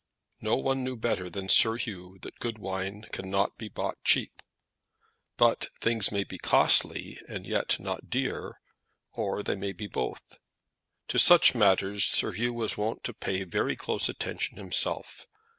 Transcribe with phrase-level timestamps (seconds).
[0.41, 4.41] No one knew better than Sir Hugh that good wine cannot be bought cheap,
[5.37, 8.59] but things may be costly and yet not dear;
[9.11, 10.39] or they may be both.
[11.09, 15.27] To such matters Sir Hugh was wont to pay very close attention himself.